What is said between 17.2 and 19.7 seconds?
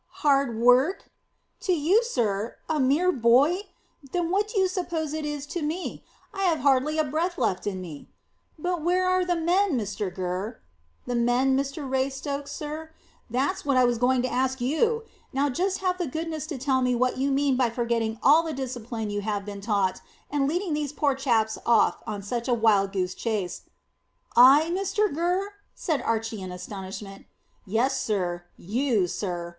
mean by forgetting all the discipline you have been